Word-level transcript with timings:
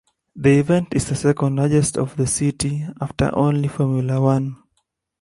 The 0.35 0.57
event 0.57 0.95
is 0.95 1.07
the 1.09 1.15
second 1.15 1.57
largest 1.57 1.95
of 1.95 2.15
the 2.17 2.25
city, 2.25 2.87
after 2.99 3.29
only 3.37 3.67
Formula 3.67 4.19
One. 4.19 4.57